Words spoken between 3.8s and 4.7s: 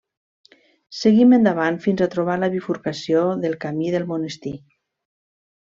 del monestir.